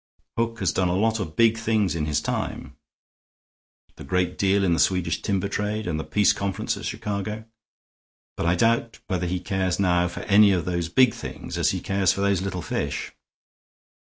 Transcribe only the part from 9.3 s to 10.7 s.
cares now for any of